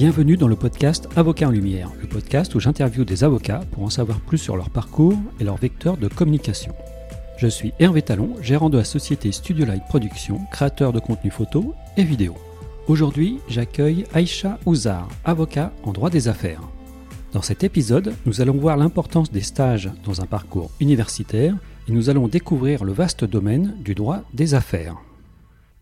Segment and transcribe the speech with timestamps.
[0.00, 3.90] Bienvenue dans le podcast Avocat en Lumière, le podcast où j'interviewe des avocats pour en
[3.90, 6.74] savoir plus sur leur parcours et leur vecteur de communication.
[7.36, 11.74] Je suis Hervé Talon, gérant de la société Studio Light Production, créateur de contenu photo
[11.98, 12.34] et vidéo.
[12.88, 16.62] Aujourd'hui, j'accueille Aïcha Ouzar, avocat en droit des affaires.
[17.34, 21.54] Dans cet épisode, nous allons voir l'importance des stages dans un parcours universitaire
[21.88, 24.96] et nous allons découvrir le vaste domaine du droit des affaires.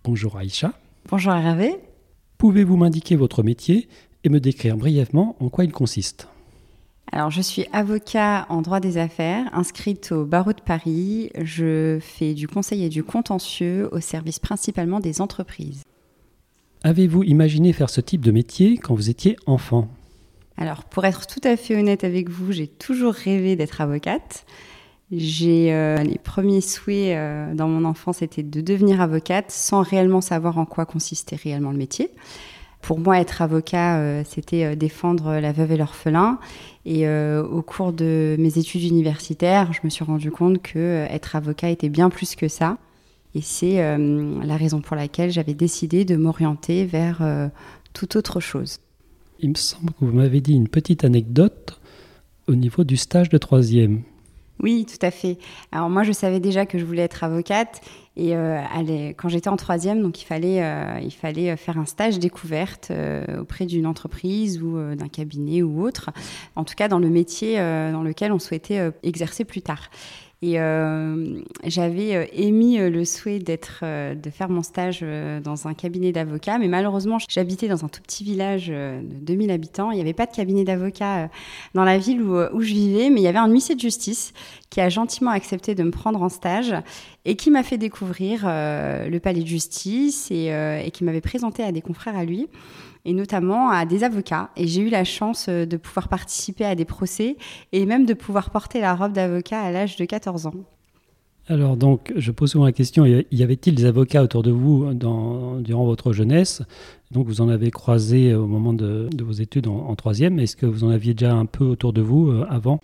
[0.03, 0.73] Bonjour Aïcha.
[1.09, 1.77] Bonjour Hervé.
[2.39, 3.89] Pouvez-vous m'indiquer votre métier
[4.25, 6.29] et me décrire brièvement en quoi il consiste
[7.11, 11.31] alors, je suis avocat en droit des affaires, inscrite au barreau de Paris.
[11.41, 15.85] Je fais du conseil et du contentieux au service principalement des entreprises.
[16.83, 19.89] Avez-vous imaginé faire ce type de métier quand vous étiez enfant?
[20.59, 24.45] Alors, pour être tout à fait honnête avec vous, j'ai toujours rêvé d'être avocate.
[25.11, 30.21] J'ai euh, les premiers souhaits euh, dans mon enfance étaient de devenir avocate sans réellement
[30.21, 32.11] savoir en quoi consistait réellement le métier.
[32.81, 36.39] Pour moi, être avocat, euh, c'était défendre la veuve et l'orphelin.
[36.87, 41.69] Et au cours de mes études universitaires, je me suis rendu compte que être avocat
[41.69, 42.79] était bien plus que ça.
[43.35, 47.21] Et c'est la raison pour laquelle j'avais décidé de m'orienter vers
[47.93, 48.79] toute autre chose.
[49.41, 51.79] Il me semble que vous m'avez dit une petite anecdote
[52.47, 54.03] au niveau du stage de troisième.
[54.61, 55.39] Oui, tout à fait.
[55.73, 57.81] Alors moi, je savais déjà que je voulais être avocate
[58.19, 58.61] et euh,
[59.17, 63.65] quand j'étais en troisième, donc il fallait, euh, fallait faire un stage découverte euh, auprès
[63.65, 66.11] d'une entreprise ou d'un cabinet ou autre,
[66.57, 69.89] en tout cas dans le métier dans lequel on souhaitait exercer plus tard.
[70.41, 75.05] Et euh, j'avais euh, émis euh, le souhait d'être, de faire mon stage
[75.43, 79.91] dans un cabinet d'avocats, mais malheureusement, j'habitais dans un tout petit village de 2000 habitants.
[79.91, 81.29] Il n'y avait pas de cabinet d'avocats
[81.75, 84.33] dans la ville où, je vivais, mais il y avait un huissier de justice
[84.71, 86.75] qui a gentiment accepté de me prendre en stage
[87.25, 91.83] et qui m'a fait découvrir le palais de justice et qui m'avait présenté à des
[91.83, 92.49] confrères à lui
[93.05, 94.51] et notamment à des avocats.
[94.57, 97.37] Et j'ai eu la chance euh, de pouvoir participer à des procès
[97.73, 100.55] et même de pouvoir porter la robe d'avocat à l'âge de 14 ans.
[101.51, 105.87] Alors donc, je pose souvent la question, y avait-il des avocats autour de vous durant
[105.87, 106.63] votre jeunesse?
[107.11, 110.39] Donc vous en avez croisé au moment de, vos études en, en troisième.
[110.39, 112.81] Est-ce que vous en aviez déjà un peu autour de vous euh, avant?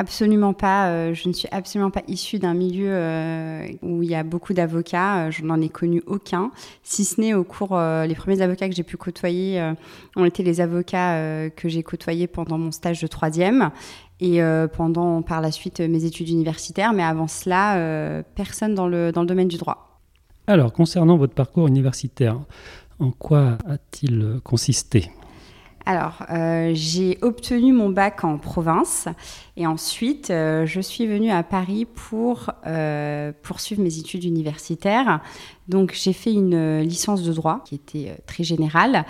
[0.00, 0.90] Absolument pas.
[0.90, 4.54] Euh, je ne suis absolument pas issue d'un milieu euh, où il y a beaucoup
[4.54, 5.26] d'avocats.
[5.26, 6.52] Euh, je n'en ai connu aucun,
[6.84, 7.76] si ce n'est au cours.
[7.76, 9.60] les premiers avocats que j'ai pu côtoyer
[10.14, 13.70] ont été les avocats que j'ai côtoyés pendant mon stage de troisième
[14.20, 14.40] et
[14.76, 16.92] pendant par la suite mes études universitaires.
[16.92, 20.00] Mais avant cela, personne dans le, dans le domaine du droit.
[20.46, 22.38] Alors, concernant votre parcours universitaire,
[23.00, 25.10] en quoi a-t-il consisté?
[25.88, 29.08] Alors, euh, j'ai obtenu mon bac en province
[29.56, 35.22] et ensuite euh, je suis venue à Paris pour euh, poursuivre mes études universitaires.
[35.66, 39.06] Donc, j'ai fait une licence de droit qui était très générale.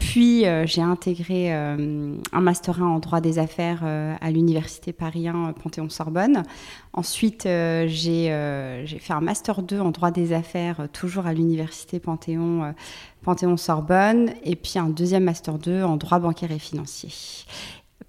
[0.00, 6.42] Puis j'ai intégré un master 1 en droit des affaires à l'université Paris 1 Panthéon-Sorbonne.
[6.92, 8.26] Ensuite j'ai
[8.98, 12.74] fait un master 2 en droit des affaires toujours à l'université Panthéon
[13.22, 17.10] Panthéon-Sorbonne, et puis un deuxième Master 2 en droit bancaire et financier.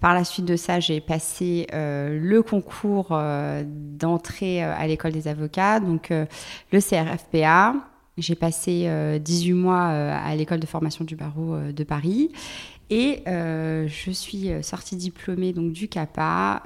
[0.00, 5.12] Par la suite de ça, j'ai passé euh, le concours euh, d'entrée euh, à l'école
[5.12, 7.74] des avocats, donc le CRFPA.
[8.18, 12.30] J'ai passé 18 mois à l'école de formation du barreau de Paris.
[12.90, 16.62] Et je suis sortie diplômée donc, du CAPA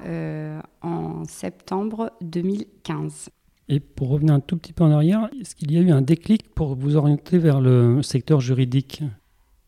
[0.81, 3.29] en septembre 2015.
[3.69, 6.01] Et pour revenir un tout petit peu en arrière, est-ce qu'il y a eu un
[6.01, 9.03] déclic pour vous orienter vers le secteur juridique?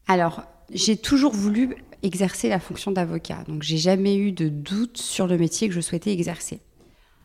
[0.08, 3.44] Alors, j'ai toujours voulu exercer la fonction d'avocat.
[3.48, 6.62] Donc, j'ai jamais eu de doute sur le métier que je souhaitais exercer.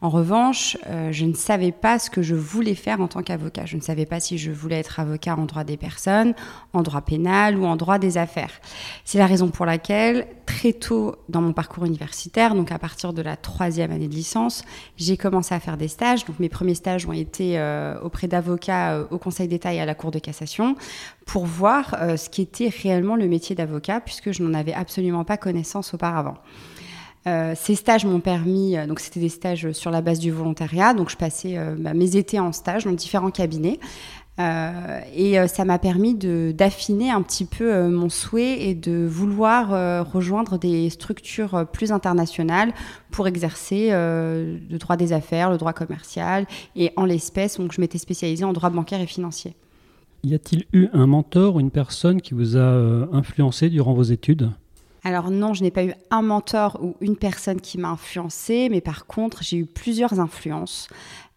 [0.04, 3.64] En revanche, euh, je ne savais pas ce que je voulais faire en tant qu'avocat.
[3.64, 6.34] Je ne savais pas si je voulais être avocat en droit des personnes,
[6.74, 8.50] en droit pénal ou en droit des affaires.
[9.06, 13.22] C'est la raison pour laquelle, très tôt dans mon parcours universitaire, donc à partir de
[13.22, 14.62] la troisième année de licence,
[14.98, 16.26] j'ai commencé à faire des stages.
[16.26, 19.86] Donc mes premiers stages ont été euh, auprès d'avocats euh, au Conseil d'État et à
[19.86, 20.76] la Cour de cassation
[21.24, 25.94] pour voir ce qu'était réellement le métier d'avocat, puisque je n'en avais absolument pas connaissance
[25.94, 26.36] auparavant.
[27.26, 30.92] Euh, ces stages m'ont permis, euh, donc c'était des stages sur la base du volontariat,
[30.92, 33.80] donc je passais euh, bah, mes étés en stage dans différents cabinets.
[35.16, 36.14] et ça m'a permis
[36.52, 39.68] d'affiner un petit peu mon souhait et de vouloir
[40.12, 42.74] rejoindre des structures plus internationales
[43.12, 47.98] pour exercer le droit des affaires, le droit commercial et en l'espèce, donc je m'étais
[47.98, 49.54] spécialisée en droit bancaire et financier.
[50.24, 54.50] Y a-t-il eu un mentor ou une personne qui vous a influencé durant vos études?
[55.04, 58.80] Alors non, je n'ai pas eu un mentor ou une personne qui m'a influencé, mais
[58.80, 60.88] par contre, j'ai eu plusieurs influences.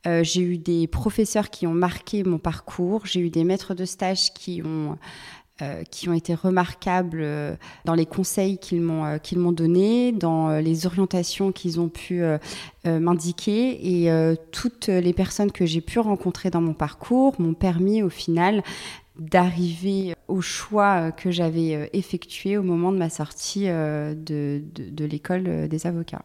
[0.08, 3.86] Euh, j'ai eu des professeurs qui ont marqué mon parcours, j'ai eu des maîtres de
[3.86, 4.98] stage qui ont
[5.90, 7.26] qui ont été remarquables
[7.84, 12.22] dans les conseils qu'ils m'ont qu'ils m'ont donnés, dans les orientations qu'ils ont pu
[12.86, 18.10] m'indiquer et toutes les personnes que j'ai pu rencontrer dans mon parcours m'ont permis au
[18.10, 18.62] final
[19.20, 25.88] d'arriver au choix que j'avais effectué au moment de ma sortie de, de l'école des
[25.88, 26.24] avocats.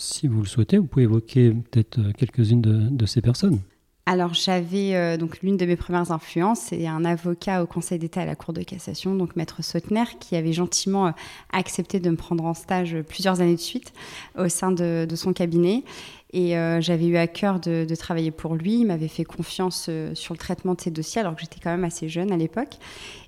[0.00, 3.60] Si vous le souhaitez, vous pouvez évoquer peut-être euh, quelques-unes de, ces personnes.
[4.06, 8.22] Alors j'avais euh, donc l'une de mes premières influences, c'est un avocat au Conseil d'État
[8.22, 11.10] à la Cour de cassation, donc Maître Sautner, qui avait gentiment euh,
[11.52, 13.92] accepté de me prendre en stage plusieurs années de suite
[14.38, 15.84] au sein de, de son cabinet.
[16.32, 18.80] Et euh, j'avais eu à cœur de, travailler pour lui.
[18.80, 21.70] Il m'avait fait confiance euh, sur le traitement de ses dossiers, alors que j'étais quand
[21.70, 22.78] même assez jeune à l'époque.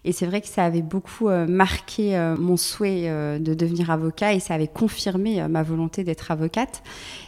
[0.05, 4.41] Et c'est vrai que ça avait beaucoup euh, marqué mon souhait de devenir avocat et
[4.41, 6.83] ça avait confirmé ma volonté d'être avocate.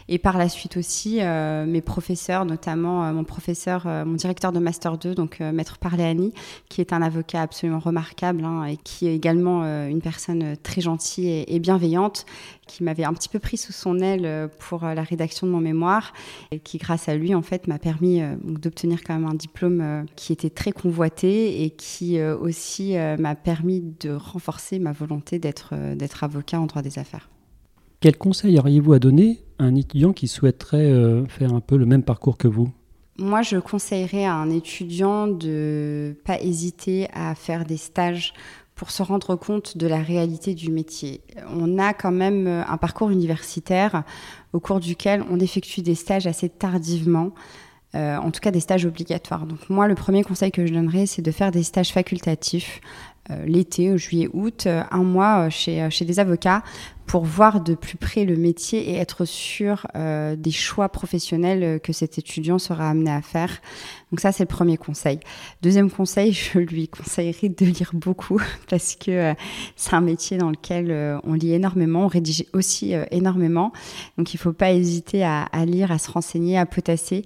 [0.08, 5.14] Et par la suite aussi, mes professeurs, notamment mon professeur, mon directeur de Master 2,
[5.14, 6.34] donc Maître Parléani,
[6.68, 11.44] qui est un avocat absolument remarquable hein, et qui est également une personne très gentille
[11.48, 12.26] et, bienveillante,
[12.66, 16.12] qui m'avait un petit peu pris sous son aile pour la rédaction de mon mémoire
[16.50, 19.80] et qui, grâce à lui, en fait, m'a permis euh, d'obtenir quand même un diplôme
[19.80, 25.38] euh, qui était très convoité et qui euh, aussi m'a permis de renforcer ma volonté
[25.38, 27.28] d'être d'être avocat en droit des affaires.
[28.00, 32.02] Quel conseil auriez-vous à donner à un étudiant qui souhaiterait faire un peu le même
[32.02, 32.70] parcours que vous?
[33.18, 38.34] Moi, je conseillerais à un étudiant de pas hésiter à faire des stages
[38.74, 41.20] pour se rendre compte de la réalité du métier.
[41.48, 44.02] On a quand même euh, un parcours universitaire
[44.52, 47.30] au cours duquel on effectue des stages assez tardivement.
[47.94, 49.46] Euh, en tout cas des stages obligatoires.
[49.46, 52.80] Donc moi, le premier conseil que je donnerais, c'est de faire des stages facultatifs
[53.30, 56.62] euh, l'été, juillet, août, un mois chez des avocats
[57.06, 61.92] pour voir de plus près le métier et être sûr euh, des choix professionnels que
[61.92, 63.60] cet étudiant sera amené à faire.
[64.10, 65.20] Donc ça, c'est le premier conseil.
[65.62, 68.40] Deuxième conseil, je lui conseillerais de lire beaucoup
[68.70, 69.34] parce que euh,
[69.76, 73.72] c'est un métier dans lequel euh, on lit énormément, on rédige aussi énormément.
[74.16, 77.24] Donc il ne faut pas hésiter à, à, lire, à se renseigner, à potasser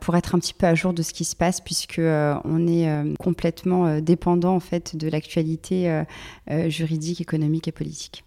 [0.00, 3.16] pour être un petit peu à jour de ce qui se passe puisque on est
[3.18, 6.02] complètement dépendant en fait de l'actualité
[6.68, 8.24] juridique, économique et politique.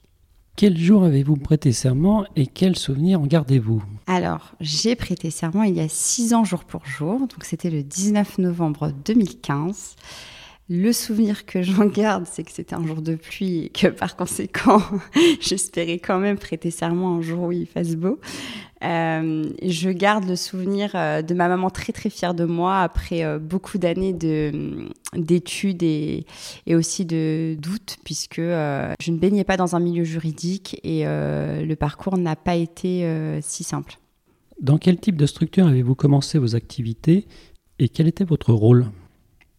[0.59, 3.81] Quel jour avez-vous prêté serment et quels souvenirs en gardez-vous?
[4.07, 7.81] Alors, j'ai prêté serment il y a six ans jour pour jour, donc c'était le
[7.81, 9.95] 19 novembre 2015.
[10.71, 14.15] Le souvenir que j'en garde, c'est que c'était un jour de pluie et que par
[14.15, 14.79] conséquent,
[15.41, 18.19] j'espérais quand même prêter serment un jour où il fasse beau.
[18.83, 23.25] Euh, je garde le souvenir euh, de ma maman très très fière de moi après
[23.25, 24.13] euh, beaucoup d'années
[25.15, 26.25] d'études et,
[26.67, 31.73] et, aussi de doutes puisque je ne baignais pas dans un milieu juridique et le
[31.73, 33.09] parcours n'a pas été
[33.41, 33.97] si simple.
[34.61, 37.25] Dans quel type de structure avez-vous commencé vos activités
[37.79, 38.85] et quel était votre rôle?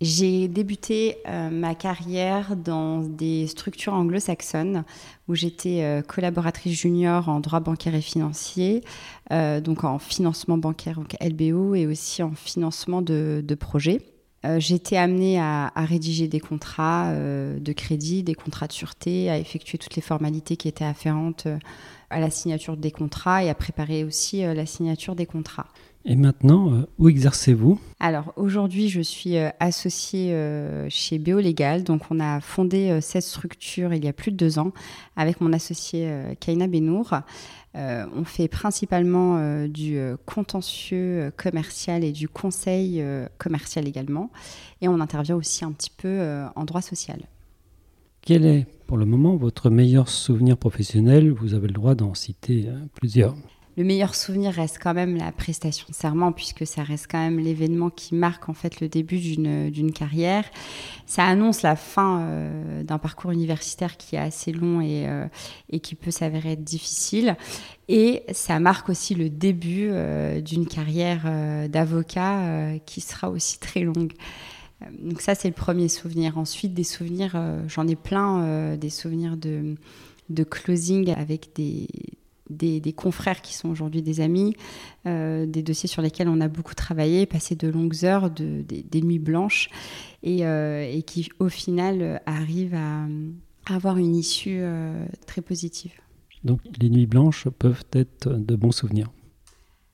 [0.01, 4.85] J'ai débuté euh, ma carrière dans des structures anglo-saxonnes
[5.29, 8.83] où j'étais euh, collaboratrice junior en droit bancaire et financier,
[9.31, 14.01] euh, donc en financement bancaire, donc LBO, et aussi en financement de, projets.
[14.57, 19.77] J'étais amenée à, à, rédiger des contrats de crédit, des contrats de sûreté, à effectuer
[19.77, 21.47] toutes les formalités qui étaient afférentes
[22.09, 25.67] à la signature des contrats et à préparer aussi la signature des contrats.
[26.07, 27.79] Et maintenant, euh, où exercez-vous?
[28.01, 31.85] Alors aujourd'hui, je suis euh, associée euh, chez Béolégal.
[31.85, 34.73] Donc on a fondé cette structure il y a plus de deux ans
[35.17, 36.11] avec mon associé
[36.41, 37.15] Kaina Benour.
[37.75, 43.05] on fait principalement du contentieux commercial et du conseil
[43.39, 44.31] commercial également.
[44.81, 47.21] Et on intervient aussi un petit peu en droit social.
[48.23, 51.31] Quel est pour le moment votre meilleur souvenir professionnel?
[51.31, 53.35] Vous avez le droit d'en citer plusieurs
[53.81, 57.39] le meilleur souvenir reste quand même la prestation de serment, puisque ça reste quand même
[57.39, 60.45] l'événement qui marque en fait le début d'une carrière.
[61.07, 65.27] Ça annonce la fin euh, d'un parcours universitaire qui est assez long et, euh,
[65.71, 67.39] et qui peut s'avérer être difficile.
[67.89, 71.23] Et ça marque aussi le début euh, d'une carrière
[71.71, 74.13] d'avocat qui sera aussi très longue.
[75.01, 76.37] Donc ça, c'est le premier souvenir.
[76.37, 77.35] Ensuite, des souvenirs,
[77.67, 79.75] j'en ai plein, des souvenirs de,
[80.29, 81.89] de closing avec des,
[82.51, 84.55] des, confrères qui sont aujourd'hui des amis,
[85.07, 89.01] euh, des dossiers sur lesquels on a beaucoup travaillé, passé de longues heures, de, des,
[89.01, 89.71] nuits blanches,
[90.23, 93.07] et, euh, qui au final arrivent à,
[93.67, 95.93] avoir une issue euh, très positive.
[96.43, 99.11] Donc les nuits blanches peuvent être de bons souvenirs.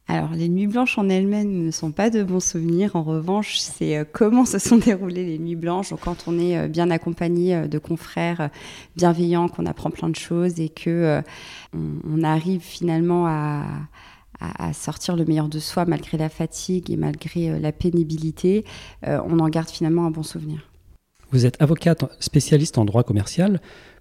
[0.08, 2.94] Alors, les nuits blanches en elles-mêmes ne sont pas de bons souvenirs.
[2.94, 6.68] En revanche, c'est euh, comment se sont déroulées les nuits blanches quand on est euh,
[6.68, 8.50] bien accompagné euh, de confrères
[8.94, 11.22] bienveillants, qu'on apprend plein de choses et que
[11.74, 13.64] on, arrive finalement à,
[14.72, 18.64] sortir le meilleur de soi malgré la fatigue et malgré la pénibilité.
[19.02, 20.68] on en garde finalement un bon souvenir.
[21.30, 23.60] Vous êtes avocate spécialiste en droit commercial.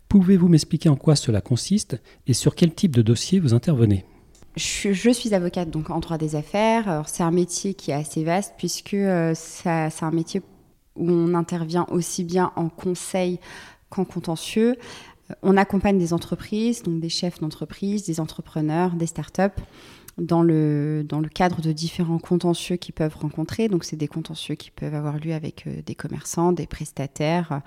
[0.10, 4.06] Pouvez-vous m'expliquer en quoi cela consiste et sur quel type de dossier vous intervenez?
[4.56, 7.04] Je, suis avocate donc en droit des affaires.
[7.08, 10.42] C'est un métier qui est assez vaste puisque euh, c'est un métier
[10.96, 13.40] où on intervient aussi bien en conseil
[13.90, 14.78] qu'en contentieux.
[15.30, 19.62] Euh, on accompagne des entreprises, donc des chefs d'entreprise, des entrepreneurs, des startups
[20.18, 23.68] dans le, dans le cadre de différents contentieux qu'ils peuvent rencontrer.
[23.68, 27.60] Donc, c'est des contentieux qui peuvent avoir lieu avec euh, des commerçants, des prestataires euh,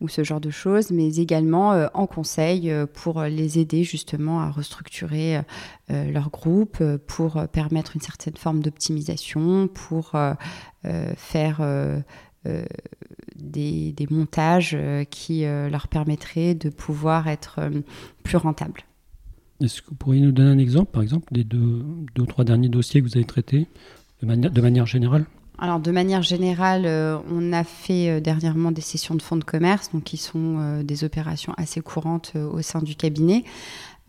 [0.00, 4.50] ou ce genre de choses, mais également euh, en conseil pour les aider justement à
[4.50, 5.40] restructurer
[5.88, 10.12] leur groupe, pour permettre une certaine forme d'optimisation, pour
[11.16, 11.62] faire
[13.36, 14.76] des, des, montages
[15.10, 17.60] qui leur permettraient de pouvoir être
[18.22, 18.84] plus rentables.
[19.64, 21.84] Est-ce que vous pourriez nous donner un exemple, par exemple, des deux,
[22.18, 23.66] ou trois derniers dossiers que vous avez traités
[24.20, 25.24] de, manière, de manière générale?
[25.58, 29.44] Alors de manière générale, euh, on a fait euh, dernièrement des sessions de fonds de
[29.44, 33.44] commerce, donc qui sont euh, des opérations assez courantes au sein du cabinet.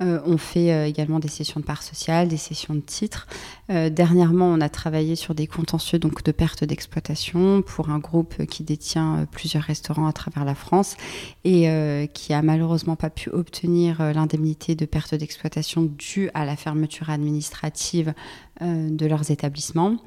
[0.01, 3.27] Euh, on fait euh, également des sessions de parts sociales, des sessions de titres.
[3.69, 8.45] Euh, dernièrement, on a travaillé sur des contentieux donc de perte d'exploitation pour un groupe
[8.45, 10.97] qui détient plusieurs restaurants à travers la France
[11.45, 17.09] et qui a malheureusement pas pu obtenir l'indemnité de perte d'exploitation due à la fermeture
[17.09, 18.13] administrative
[18.61, 19.97] de leurs établissements.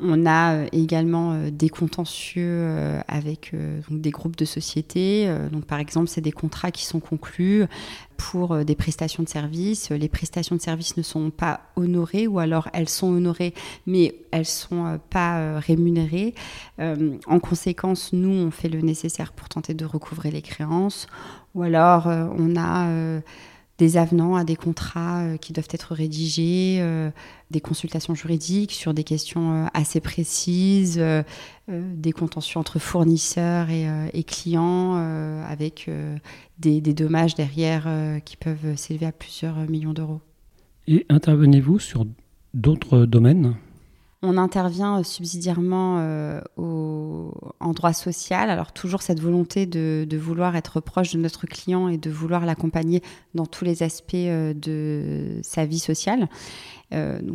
[0.00, 2.68] On a également des contentieux
[3.08, 3.52] avec
[3.90, 5.28] des groupes de sociétés.
[5.50, 7.66] donc, par exemple, c'est des contrats qui sont conclus
[8.18, 9.90] pour euh, des prestations de services.
[9.90, 13.54] Les prestations de services ne sont pas honorées ou alors elles sont honorées
[13.86, 16.34] mais elles ne sont euh, pas euh, rémunérées.
[16.78, 21.06] en conséquence, nous, on fait le nécessaire pour tenter de recouvrer les créances
[21.54, 23.20] ou alors on a
[23.78, 27.10] des avenants à des contrats euh, qui doivent être rédigés, euh,
[27.50, 31.02] des consultations juridiques sur des questions euh, assez précises,
[31.68, 35.90] des contentions entre fournisseurs et, clients, avec
[36.58, 37.86] des, des, dommages derrière
[38.24, 40.20] qui peuvent s'élever à plusieurs millions d'euros.
[40.86, 42.06] Et intervenez-vous sur
[42.54, 43.54] d'autres domaines?
[44.22, 48.50] On intervient euh, subsidiairement euh, en droit social.
[48.50, 53.02] Alors toujours cette volonté de, vouloir être proche de notre client et de vouloir l'accompagner
[53.34, 56.28] dans tous les aspects euh, de sa vie sociale.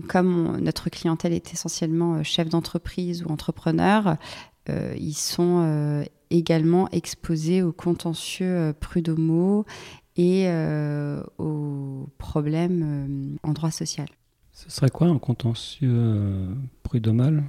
[0.07, 4.17] comme notre clientèle est essentiellement chef d'entreprise ou entrepreneur,
[4.67, 9.65] ils sont également exposés aux contentieux prud'homo
[10.15, 10.47] et
[11.37, 14.07] aux problèmes en droit social.
[14.53, 17.43] Ce serait quoi un contentieux euh, prud'homal?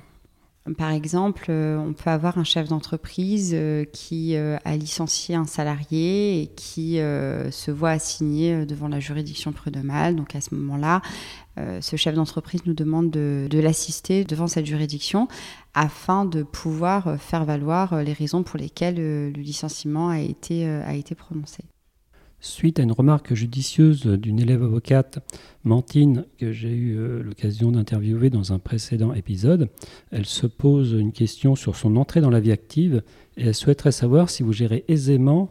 [0.78, 6.40] Par exemple, euh, on peut avoir un chef d'entreprise euh, qui a licencié un salarié
[6.40, 10.16] et qui se voit assigné devant la juridiction prud'homale.
[10.16, 11.02] Donc à ce moment-là,
[11.56, 15.28] ce chef d'entreprise nous demande de, l'assister devant cette juridiction
[15.74, 21.64] afin de pouvoir faire valoir les raisons pour lesquelles le licenciement a été prononcé.
[22.44, 25.18] Suite à une remarque judicieuse d'une élève avocate,
[25.64, 29.70] Mantine, que j'ai eu euh, l'occasion d'interviewer dans un précédent épisode,
[30.10, 33.02] elle se pose une question sur son entrée dans la vie active
[33.38, 35.48] et elle souhaiterait savoir si vous gérez aisément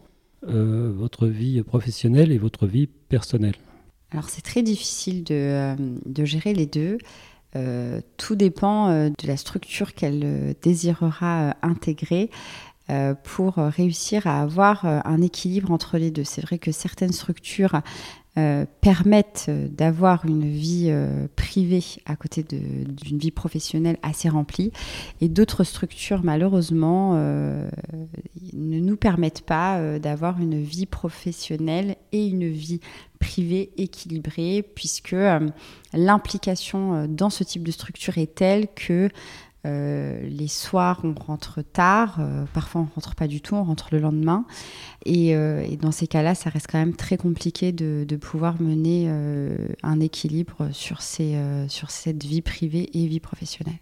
[0.48, 3.56] euh, votre vie professionnelle et votre vie personnelle.
[4.12, 7.00] Alors c'est très difficile de, euh, de, gérer les deux.
[8.18, 12.30] tout dépend de la structure qu'elle désirera intégrer.
[12.90, 16.26] Euh, pour réussir à avoir euh, un équilibre entre les deux.
[16.26, 17.80] C'est vrai que certaines structures
[18.38, 20.94] euh, permettent d'avoir une vie
[21.38, 24.74] privée à côté d'une vie professionnelle assez remplie
[25.22, 27.70] et d'autres structures malheureusement ne
[28.80, 32.80] nous permettent pas d'avoir une vie professionnelle et une vie
[33.20, 35.16] privée équilibrée puisque
[35.94, 39.10] l'implication dans ce type de structure est telle que
[39.66, 42.18] euh, les soirs, on rentre tard.
[42.20, 43.56] Euh, parfois, on rentre pas du tout.
[43.56, 44.46] On rentre le lendemain.
[45.06, 49.10] Et, euh, dans ces cas-là, ça reste quand même très compliqué de, pouvoir mener
[49.82, 51.36] un équilibre sur, ces,
[51.68, 53.80] sur cette vie privée et vie professionnelle.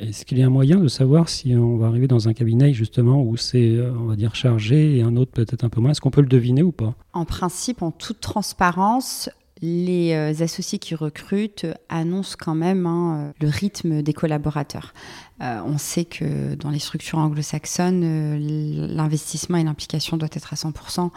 [0.00, 2.74] Est-ce qu'il y a un moyen de savoir si on va arriver dans un cabinet
[2.74, 5.92] justement où c'est, on va dire, chargé et un autre peut-être un peu moins?
[5.92, 6.94] Est-ce qu'on peut le deviner ou pas?
[7.14, 9.30] En principe, en toute transparence,
[9.62, 14.94] les euh, associés qui recrutent annoncent quand même hein, le rythme des collaborateurs.
[15.42, 20.56] Euh, on sait que dans les structures anglo-saxonnes, euh, l'investissement et l'implication doivent être à
[20.56, 21.10] 100%.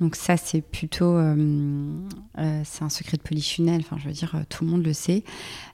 [0.00, 3.80] Donc ça, c'est plutôt, un secret de polychinelle.
[3.80, 5.24] Enfin, je veux dire, tout le monde le sait.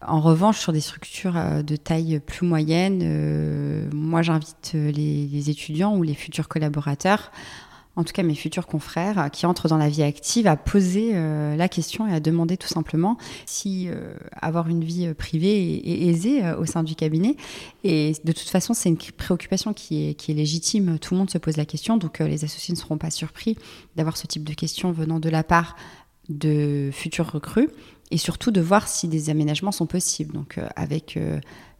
[0.06, 6.14] En revanche, sur des structures de taille plus moyenne, moi, j'invite les, étudiants ou les
[6.14, 7.32] futurs collaborateurs
[7.96, 11.68] en tout cas mes futurs confrères qui entrent dans la vie active, à poser la
[11.68, 13.88] question et à demander tout simplement si
[14.40, 17.36] avoir une vie privée est, aisée au sein du cabinet.
[17.84, 20.98] Et de toute façon, c'est une préoccupation qui est, qui est légitime.
[20.98, 23.58] Tout le monde se pose la question, donc les associés ne seront pas surpris
[23.96, 25.76] d'avoir ce type de questions venant de la part
[26.28, 27.68] de futurs recrues
[28.10, 30.32] et surtout de voir si des aménagements sont possibles.
[30.32, 31.18] Donc avec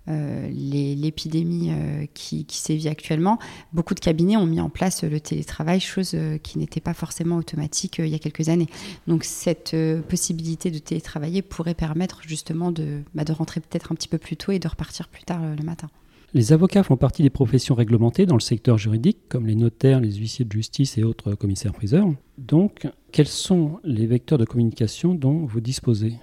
[0.08, 3.38] euh, l'épidémie euh, qui, sévit actuellement,
[3.72, 7.36] beaucoup de cabinets ont mis en place le télétravail, chose euh, qui n'était pas forcément
[7.36, 8.68] automatique il y a quelques années.
[9.06, 9.76] Donc cette
[10.08, 12.72] possibilité de télétravailler pourrait permettre justement
[13.14, 15.64] bah, de rentrer peut-être un petit peu plus tôt et de repartir plus tard le
[15.64, 15.88] matin.
[16.34, 20.14] Les avocats font partie des professions réglementées dans le secteur juridique, comme les notaires, les
[20.14, 22.08] huissiers de justice et autres commissaires-priseurs.
[22.38, 26.14] Donc, quels sont les vecteurs de communication dont vous disposez?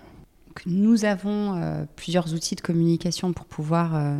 [0.65, 4.17] Nous avons euh, plusieurs outils de communication pour pouvoir euh,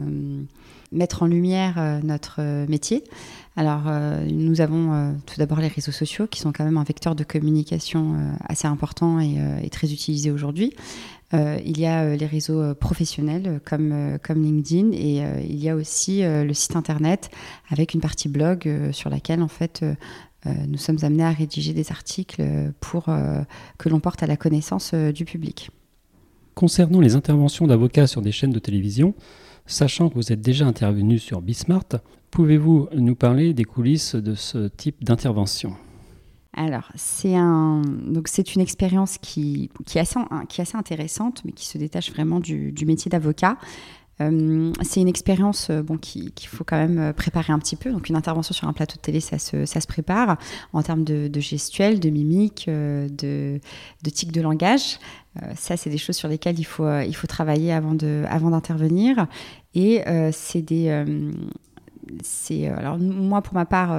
[0.92, 3.04] mettre en lumière euh, notre métier.
[3.56, 3.92] Alors,
[4.26, 8.16] nous avons tout d'abord les réseaux sociaux qui sont quand même un vecteur de communication
[8.48, 10.74] assez important et, très utilisé aujourd'hui.
[11.34, 16.54] il y a les réseaux professionnels comme, comme LinkedIn et il y a aussi le
[16.54, 17.32] site internet
[17.70, 19.84] avec une partie blog sur laquelle en fait
[20.46, 22.42] nous sommes amenés à rédiger des articles
[22.80, 23.10] pour
[23.78, 25.70] que l'on porte à la connaissance du public.
[26.60, 29.16] Concernant les interventions d'avocats sur des chaînes de télévision,
[29.66, 31.86] sachant que vous êtes déjà intervenu sur Bismart,
[32.32, 35.78] pouvez-vous nous parler des coulisses de ce type d'intervention?
[36.52, 41.78] Alors, c'est un, une expérience qui, qui, est assez, qui assez intéressante, mais qui se
[41.78, 43.58] détache vraiment du, métier d'avocat.
[44.22, 47.90] Euh, c'est une expérience euh, bon, qu'il faut quand même euh, préparer un petit peu.
[47.94, 50.38] Donc, une intervention sur un plateau de télé, ça se, ça se prépare
[50.74, 53.62] en termes de, de gestuelle, de mimique, de,
[54.04, 55.00] de de langage.
[55.56, 59.20] Ça, c'est des choses sur lesquelles il faut, il faut travailler avant d'intervenir.
[59.20, 59.28] Avant
[59.74, 60.90] Et c'est des.
[62.68, 63.92] alors moi pour ma part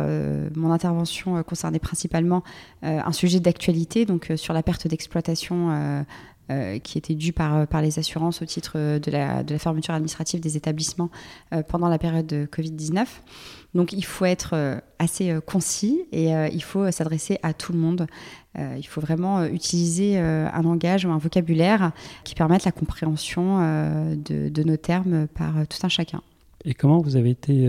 [0.56, 2.42] mon intervention concernait principalement
[2.82, 6.04] un sujet d'actualité donc sur la perte d'exploitation
[6.50, 9.94] euh, qui était dû par, par les assurances au titre de la, de la fermeture
[9.94, 11.08] administrative des établissements
[11.52, 13.06] euh, pendant la période de Covid-19.
[13.74, 18.06] Donc il faut être euh, assez concis et il faut s'adresser à tout le monde.
[18.58, 21.92] il faut vraiment utiliser un langage ou un vocabulaire
[22.24, 23.60] qui permette la compréhension
[24.14, 26.20] de, nos termes par tout un chacun.
[26.66, 27.66] Et comment vous avez été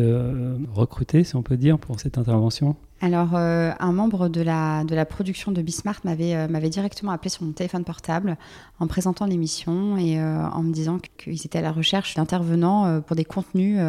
[0.73, 2.75] recruté, si on peut dire, pour cette intervention?
[3.03, 7.11] Alors, euh, un membre de la, de la production de Bismart m'avait euh, m'avait directement
[7.11, 8.37] appelé sur mon téléphone portable
[8.79, 13.15] en présentant l'émission et euh, en me disant qu'ils étaient à la recherche d'intervenants pour
[13.15, 13.79] des contenus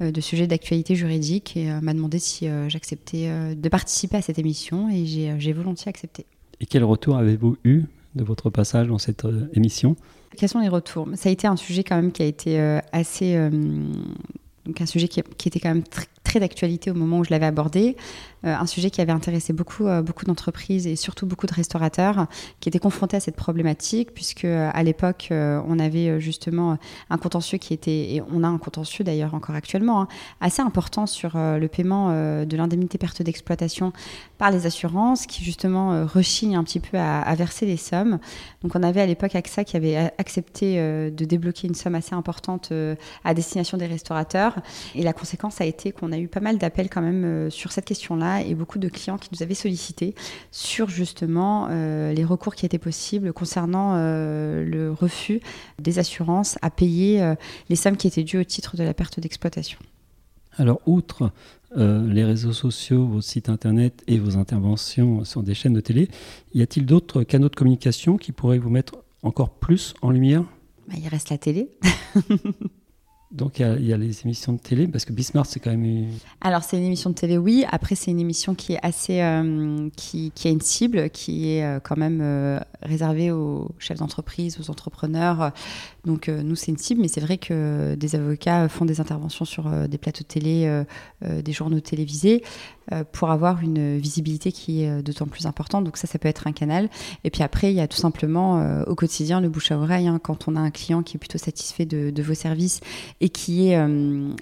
[0.00, 5.06] de sujets d'actualité juridique et m'a demandé si j'acceptais de participer à cette émission et
[5.06, 6.26] j'ai volontiers accepté.
[6.60, 9.96] Et quel retour avez-vous eu de votre passage dans cette émission?
[10.36, 11.08] Quels sont les retours?
[11.14, 12.58] Ça a été un sujet quand même qui a été
[12.92, 13.36] assez...
[14.66, 17.30] donc un sujet qui, qui était quand même très très d'actualité au moment où je
[17.30, 17.96] l'avais abordé.
[18.44, 22.26] Euh, un sujet qui avait intéressé beaucoup, euh, beaucoup d'entreprises et surtout beaucoup de restaurateurs
[22.60, 26.78] qui étaient confrontés à cette problématique, puisque euh, à l'époque, on avait justement
[27.10, 30.08] un contentieux qui était, et on a un contentieux d'ailleurs encore actuellement, hein,
[30.40, 32.10] assez important sur le paiement
[32.44, 33.92] de l'indemnité perte d'exploitation
[34.38, 38.18] par les assurances, qui justement rechignent un petit peu à, verser les sommes.
[38.62, 42.72] Donc on avait à l'époque AXA qui avait accepté de débloquer une somme assez importante
[43.24, 44.56] à destination des restaurateurs,
[44.94, 47.84] et la conséquence a été qu'on a eu pas mal d'appels quand même sur cette
[47.84, 50.14] question-là et beaucoup de clients qui nous avaient sollicité
[50.50, 55.40] sur justement euh, les recours qui étaient possibles concernant euh, le refus
[55.80, 57.34] des assurances à payer euh,
[57.68, 59.78] les sommes qui étaient dues au titre de la perte d'exploitation.
[60.56, 61.30] Alors, outre
[61.76, 66.08] les réseaux sociaux, vos sites internet et vos interventions sur des chaînes de télé,
[66.52, 70.42] y a-t-il d'autres canaux de communication qui pourraient vous mettre encore plus en lumière?
[70.88, 71.70] Bah, Il reste la télé.
[73.30, 76.08] Donc il y, a les émissions de télé, parce que Bismarck c'est quand même...
[76.40, 77.64] Alors c'est une émission de télé, oui.
[77.70, 79.20] Après c'est une émission qui est assez...
[79.20, 84.58] Euh, qui, a une cible, qui est euh, quand même euh, réservée aux chefs d'entreprise,
[84.58, 85.52] aux entrepreneurs.
[86.04, 89.70] Donc nous c'est une cible, mais c'est vrai que des avocats font des interventions sur
[89.86, 90.84] des plateaux de télé,
[91.22, 92.42] des journaux télévisés.
[93.12, 95.84] Pour avoir une visibilité qui est d'autant plus importante.
[95.84, 96.88] Donc ça, ça peut être un canal.
[97.22, 100.08] Et puis après, il y a tout simplement au quotidien le bouche à oreille.
[100.08, 102.80] Hein, quand on a un client qui est plutôt satisfait de, vos services
[103.20, 103.78] et qui est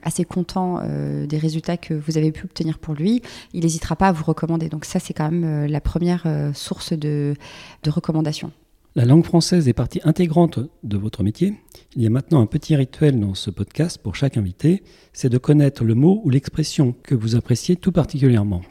[0.02, 0.80] assez content
[1.26, 4.68] des résultats que vous avez pu obtenir pour lui, il n'hésitera pas à vous recommander.
[4.68, 7.34] Donc ça, c'est quand même la première source de,
[7.82, 8.52] de recommandation.
[8.94, 11.54] La langue française est partie intégrante de votre métier.
[11.94, 15.38] Il y a maintenant un petit rituel dans ce podcast pour chaque invité, c'est de
[15.38, 18.62] connaître le mot ou l'expression que vous appréciez tout particulièrement.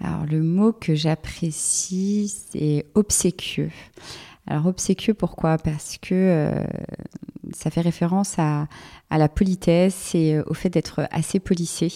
[0.00, 3.70] Alors le mot que j'apprécie, c'est obséquieux.
[4.46, 5.56] Alors obséquieux, pourquoi?
[5.56, 6.64] Parce que euh,
[7.54, 8.66] ça fait référence à,
[9.10, 11.92] à la politesse et au fait d'être assez policé.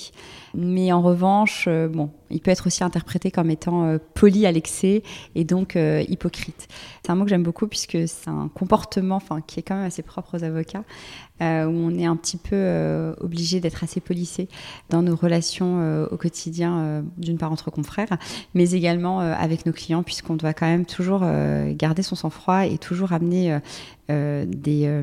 [0.55, 5.03] Mais en revanche, bon, il peut être aussi interprété comme étant poli à l'excès
[5.35, 6.69] et donc hypocrite.
[7.03, 10.03] C'est un mot que j'aime beaucoup puisque c'est un comportement qui est quand même assez
[10.03, 10.85] propre aux avocats,
[11.41, 14.49] où on est un petit peu obligé d'être assez policé
[14.91, 18.17] dans nos relations au quotidien, d'une part entre confrères,
[18.55, 21.25] mais également avec nos clients, puisqu'on doit quand même toujours
[21.75, 23.61] garder son sang-froid et toujours amener
[24.09, 25.03] euh, des euh,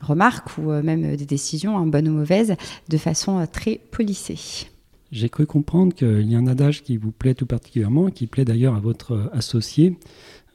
[0.00, 2.56] remarques ou euh, même des décisions, hein, bonnes ou mauvaises,
[2.88, 4.66] de façon très polissée.
[5.12, 8.46] J'ai cru comprendre qu'il y a un adage qui vous plaît tout particulièrement, qui plaît
[8.46, 9.98] d'ailleurs à votre associé.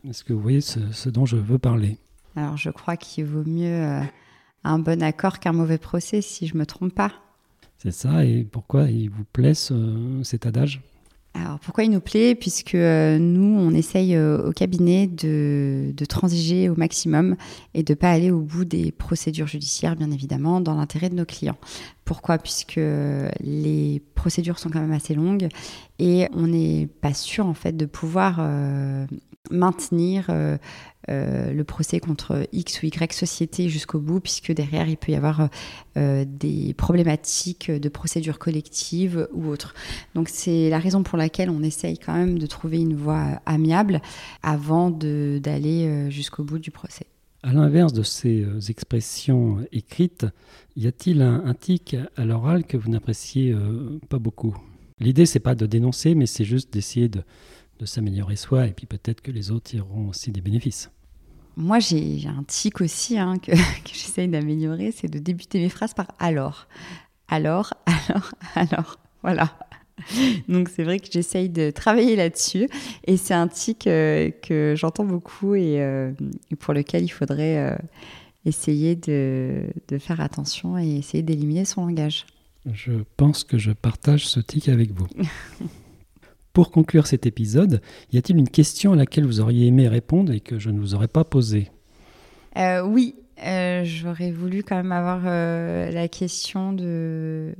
[0.10, 1.98] Est-ce que vous voyez ce, dont je veux parler?
[2.36, 4.02] Alors je crois qu'il vaut mieux
[4.63, 7.13] un bon accord qu'un mauvais procès, si je ne me trompe pas.
[7.78, 10.82] C'est ça, et pourquoi il vous plaît cet adage?
[11.38, 12.36] Alors pourquoi il nous plaît?
[12.36, 17.36] Puisque euh, nous, on essaye euh, au cabinet de, transiger au maximum
[17.73, 21.15] et de ne pas aller au bout des procédures judiciaires, bien évidemment, dans l'intérêt de
[21.15, 21.58] nos clients.
[22.06, 22.38] Pourquoi?
[22.38, 22.80] Puisque
[23.41, 25.50] les procédures sont quand même assez longues
[26.00, 29.06] et on n'est pas sûr en fait de pouvoir euh,
[29.52, 30.28] maintenir
[31.10, 35.15] euh, le procès contre X ou Y société jusqu'au bout, puisque derrière, il peut y
[35.15, 35.48] avoir
[35.96, 39.74] euh, des problématiques de procédure collective ou autre.
[40.15, 44.02] Donc c'est la raison pour laquelle on essaye quand même de trouver une voie amiable
[44.43, 47.06] avant d'aller euh, jusqu'au bout du procès.
[47.41, 50.26] À l'inverse de ces expressions écrites,
[50.76, 53.56] y a-t-il un, tic à l'oral que vous n'appréciez
[54.10, 54.58] pas beaucoup?
[55.00, 57.22] L'idée, c'est pas de dénoncer, mais c'est juste d'essayer de,
[57.80, 60.89] de s'améliorer soi, et puis peut-être que les autres tireront aussi des bénéfices
[61.58, 63.52] moi, j'ai un tic aussi hein, que,
[63.91, 66.67] j'essaye d'améliorer, c'est de débuter mes phrases par alors.
[67.28, 69.00] Alors, alors, alors.
[69.24, 69.58] Voilà.
[70.48, 72.70] Donc c'est vrai que j'essaye de travailler là-dessus
[73.08, 76.12] et c'est un tic euh, que j'entends beaucoup et, euh,
[76.60, 77.76] pour lequel il faudrait euh,
[78.46, 82.28] essayer de, de, faire attention et essayer d'éliminer son langage.
[82.72, 85.08] Je pense que je partage ce tic avec vous.
[86.58, 90.39] Pour conclure cet épisode, y a-t-il une question à laquelle vous auriez aimé répondre et
[90.39, 91.70] que je ne vous aurais pas posée?
[92.58, 93.13] Euh, Oui,
[93.46, 97.54] euh, j'aurais voulu quand même avoir euh, la question de,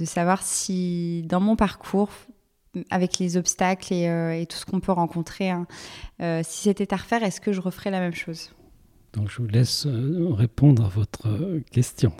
[0.00, 2.10] de savoir si dans mon parcours,
[2.90, 5.68] avec les obstacles et, tout ce qu'on peut rencontrer, hein,
[6.42, 8.50] si c'était à refaire, est-ce que je referais la même chose?
[9.12, 12.12] Donc je vous laisse répondre à votre question.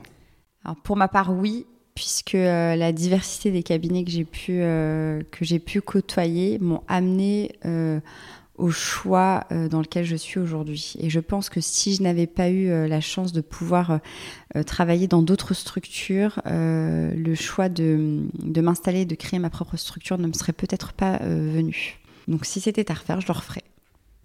[0.65, 5.23] Alors pour ma part, oui puisque euh, la diversité des cabinets que j'ai pu, euh,
[5.31, 8.01] que j'ai pu côtoyer m'ont amené euh,
[8.57, 10.95] au choix dans lequel je suis aujourd'hui.
[10.99, 14.01] Et je pense que si je n'avais pas eu la chance de pouvoir
[14.67, 20.27] travailler dans d'autres structures, le choix de, de m'installer, de créer ma propre structure ne
[20.27, 21.99] me serait peut-être pas venu.
[22.29, 23.65] Donc si c'était à refaire, je le referais.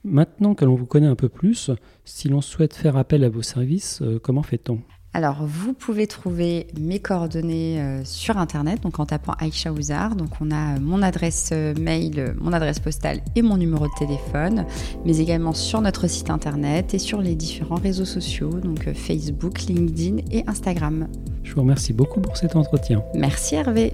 [0.03, 1.71] Maintenant que l'on vous connaît un peu plus,
[2.03, 4.81] si l'on souhaite faire appel à vos services, comment fait-on?
[5.15, 10.17] Alors, vous pouvez trouver mes coordonnées euh, sur Internet, donc en tapant Aïcha Ouzar.
[10.17, 14.65] Donc, on a mon adresse euh, mail, mon adresse postale et mon numéro de téléphone,
[15.05, 19.61] mais également sur notre site Internet et sur les différents réseaux sociaux, donc euh, Facebook,
[19.69, 21.07] LinkedIn et Instagram.
[21.43, 23.01] Je vous remercie beaucoup pour cet entretien.
[23.13, 23.93] Merci Hervé.